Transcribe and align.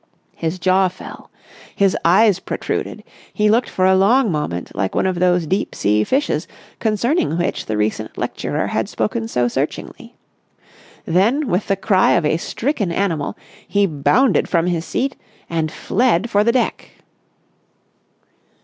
His 0.35 0.57
jaw 0.57 0.87
fell. 0.87 1.29
His 1.75 1.95
eyes 2.03 2.39
protruded. 2.39 3.03
He 3.31 3.51
looked 3.51 3.69
for 3.69 3.85
a 3.85 3.95
long 3.95 4.31
moment 4.31 4.73
like 4.75 4.95
one 4.95 5.05
of 5.05 5.19
those 5.19 5.45
deep 5.45 5.75
sea 5.75 6.03
fishes 6.03 6.47
concerning 6.79 7.37
which 7.37 7.67
the 7.67 7.77
recent 7.77 8.17
lecturer 8.17 8.65
had 8.65 8.89
spoken 8.89 9.27
so 9.27 9.47
searchingly. 9.47 10.15
Then 11.05 11.47
with 11.47 11.67
the 11.67 11.75
cry 11.75 12.13
of 12.13 12.25
a 12.25 12.37
stricken 12.37 12.91
animal, 12.91 13.37
he 13.67 13.85
bounded 13.85 14.49
from 14.49 14.65
his 14.65 14.85
seat 14.85 15.15
and 15.51 15.71
fled 15.71 16.31
for 16.31 16.43
the 16.43 16.51
deck. 16.51 16.89